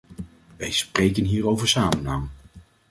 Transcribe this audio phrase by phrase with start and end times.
[0.55, 2.27] Wij spreken hier over samenhang.